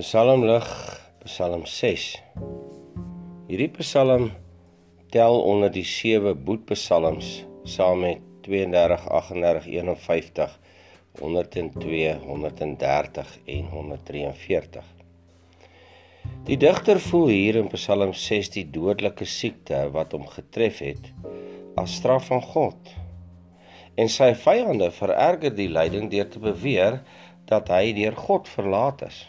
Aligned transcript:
Psalmlig 0.00 0.68
Psalm 1.26 1.66
6. 1.68 2.04
Hierdie 3.50 3.68
Psalm 3.74 4.30
tel 5.12 5.34
onder 5.44 5.68
die 5.74 5.84
sewe 5.84 6.30
boetpsalms 6.32 7.26
saam 7.68 8.00
met 8.06 8.22
32, 8.46 9.02
38, 9.18 9.66
51, 9.74 10.54
102, 11.20 12.14
130 12.22 13.34
en 13.56 13.66
143. 13.74 14.86
Die 16.48 16.56
digter 16.62 17.00
voel 17.08 17.28
hier 17.34 17.58
in 17.60 17.68
Psalm 17.74 18.14
6 18.22 18.48
die 18.54 18.64
dodelike 18.78 19.28
siekte 19.28 19.82
wat 19.98 20.16
hom 20.16 20.24
getref 20.36 20.80
het 20.86 21.10
as 21.82 21.98
straf 21.98 22.30
van 22.30 22.40
God. 22.54 22.94
En 24.00 24.08
sy 24.08 24.30
vyande 24.46 24.88
vererger 25.02 25.52
die 25.60 25.68
lyding 25.68 26.08
deur 26.14 26.32
te 26.32 26.40
beweer 26.46 27.02
dat 27.52 27.68
hy 27.74 27.92
deur 28.00 28.16
God 28.16 28.48
verlaat 28.48 29.04
is. 29.10 29.20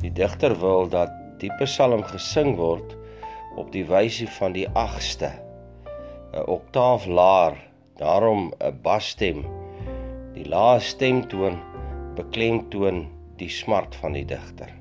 Die 0.00 0.12
digter 0.12 0.54
wil 0.60 0.88
dat 0.88 1.12
die 1.40 1.50
psalm 1.60 2.02
gesing 2.08 2.54
word 2.56 2.96
op 3.60 3.68
die 3.74 3.84
wyse 3.84 4.28
van 4.38 4.54
die 4.56 4.66
8ste, 4.72 5.32
'n 6.32 6.44
oktaaf 6.46 7.06
laer, 7.06 7.56
daarom 8.00 8.52
'n 8.56 8.80
basstem. 8.82 9.44
Die 10.34 10.46
lae 10.48 10.80
stemtoon 10.80 11.58
beklemtoon 12.16 13.08
die 13.36 13.48
smart 13.48 13.96
van 13.96 14.12
die 14.12 14.24
digter. 14.24 14.72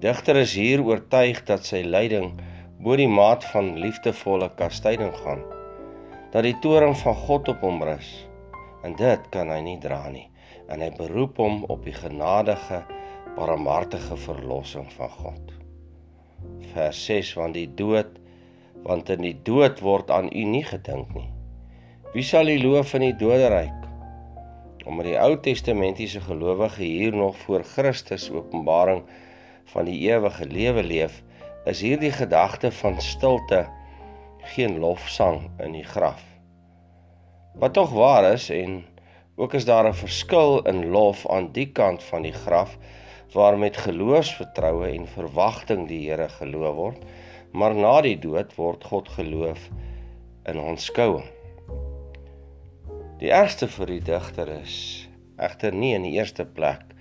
Digter 0.00 0.36
is 0.36 0.54
hier 0.54 0.82
oortuig 0.82 1.44
dat 1.44 1.64
sy 1.64 1.82
lyding 1.82 2.32
bo 2.80 2.96
die 2.96 3.08
maat 3.08 3.44
van 3.52 3.78
liefdevolle 3.80 4.50
kastyding 4.56 5.12
gaan, 5.22 5.44
dat 6.32 6.42
die 6.42 6.58
toorn 6.60 6.96
van 6.96 7.14
God 7.14 7.48
op 7.48 7.60
hom 7.60 7.82
rus, 7.82 8.26
en 8.84 8.96
dit 8.96 9.30
kan 9.30 9.48
hy 9.48 9.60
nie 9.60 9.78
dra 9.80 10.02
nie, 10.08 10.28
en 10.68 10.80
hy 10.80 10.90
beroep 10.96 11.36
hom 11.36 11.64
op 11.68 11.84
die 11.84 11.96
genadige 11.96 12.82
barmhartige 13.34 14.16
verlossing 14.16 14.92
van 14.92 15.10
God. 15.10 15.52
Vers 16.72 17.04
6 17.04 17.32
want 17.34 17.56
die 17.58 17.68
dood 17.74 18.20
want 18.84 19.08
in 19.10 19.24
die 19.24 19.36
dood 19.46 19.80
word 19.82 20.10
aan 20.12 20.28
u 20.30 20.44
nie 20.44 20.64
gedink 20.64 21.14
nie. 21.16 21.30
Wie 22.12 22.22
sal 22.22 22.50
u 22.52 22.54
loof 22.60 22.92
in 22.94 23.08
die 23.08 23.16
doderyk? 23.18 23.88
Omdat 24.84 25.08
die 25.08 25.16
Ou 25.18 25.32
Testamentiese 25.40 26.20
gelowige 26.20 26.82
hier 26.84 27.16
nog 27.16 27.36
voor 27.46 27.64
Christus 27.64 28.28
openbaring 28.30 29.02
van 29.72 29.88
die 29.88 29.96
ewige 30.04 30.46
lewe 30.46 30.84
leef, 30.84 31.22
is 31.64 31.80
hierdie 31.80 32.12
gedagte 32.12 32.70
van 32.70 33.00
stilte 33.00 33.64
geen 34.54 34.78
lofsang 34.78 35.48
in 35.64 35.72
die 35.72 35.86
graf. 35.88 36.20
Wat 37.56 37.72
tog 37.72 37.90
waar 37.96 38.28
is 38.34 38.50
en 38.52 38.84
ook 39.34 39.56
is 39.56 39.64
daar 39.64 39.88
'n 39.88 39.96
verskil 39.96 40.62
in 40.62 40.90
lof 40.90 41.26
aan 41.26 41.52
die 41.52 41.72
kant 41.72 42.02
van 42.02 42.22
die 42.22 42.36
graf 42.36 42.78
waar 43.32 43.56
met 43.58 43.80
geloofsvertroue 43.80 44.90
en 44.90 45.06
verwagting 45.08 45.88
die 45.88 46.02
Here 46.08 46.28
geloof 46.28 46.76
word, 46.76 47.06
maar 47.52 47.74
na 47.74 48.00
die 48.04 48.18
dood 48.20 48.52
word 48.58 48.84
God 48.84 49.08
geloof 49.16 49.70
in 50.50 50.60
aanskouing. 50.60 51.26
Die 53.22 53.30
ergste 53.32 53.68
vir 53.70 53.94
die 53.94 54.02
digter 54.04 54.50
is 54.60 54.76
egter 55.40 55.74
nie 55.74 55.94
in 55.96 56.04
die 56.06 56.14
eerste 56.18 56.44
plek 56.44 56.92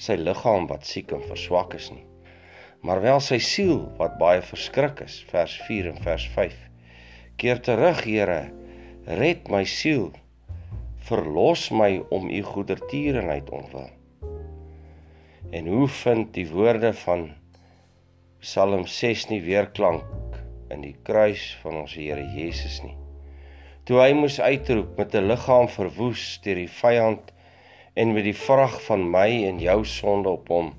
sy 0.00 0.16
liggaam 0.18 0.68
wat 0.70 0.86
siek 0.86 1.12
en 1.16 1.22
verswak 1.26 1.74
is 1.78 1.90
nie, 1.92 2.04
maar 2.86 3.02
wel 3.04 3.20
sy 3.24 3.38
siel 3.42 3.84
wat 3.98 4.18
baie 4.20 4.42
verskrik 4.44 5.02
is, 5.04 5.20
vers 5.30 5.56
4 5.66 5.90
en 5.92 6.02
vers 6.04 6.26
5. 6.36 6.56
Keer 7.40 7.60
terug, 7.64 8.02
Here, 8.04 8.40
red 9.06 9.48
my 9.52 9.64
siel. 9.64 10.10
Verlos 11.08 11.68
my 11.72 12.02
om 12.12 12.28
u 12.28 12.42
goedertierenheid 12.44 13.48
ontwil. 13.50 13.90
En 15.50 15.66
hoe 15.66 15.88
vind 15.88 16.34
die 16.34 16.46
woorde 16.48 16.92
van 16.94 17.30
Psalm 18.38 18.84
6 18.86 19.24
nie 19.32 19.40
weerklank 19.42 20.36
in 20.70 20.84
die 20.84 20.94
kruis 21.02 21.42
van 21.62 21.80
ons 21.80 21.96
Here 21.98 22.22
Jesus 22.36 22.76
nie? 22.84 22.94
Toe 23.82 23.98
hy 23.98 24.12
moes 24.14 24.38
uitroep 24.38 24.94
met 25.00 25.16
'n 25.18 25.26
liggaam 25.26 25.66
verwoes 25.68 26.38
deur 26.44 26.60
die 26.62 26.70
vyand 26.70 27.32
en 27.98 28.14
met 28.14 28.28
die 28.30 28.36
vrag 28.36 28.78
van 28.86 29.02
my 29.10 29.26
en 29.48 29.58
jou 29.58 29.84
sonde 29.84 30.30
op 30.30 30.48
hom. 30.54 30.70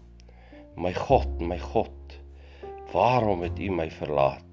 My 0.79 0.93
God, 0.93 1.41
my 1.41 1.59
God, 1.59 2.15
waarom 2.93 3.43
het 3.43 3.59
U 3.59 3.69
my 3.75 3.89
verlaat? 3.91 4.50